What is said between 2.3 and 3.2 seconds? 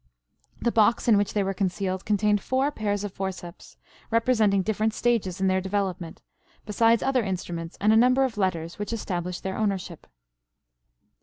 four pairs of